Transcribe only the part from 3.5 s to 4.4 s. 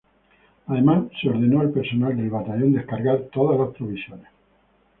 las provisiones.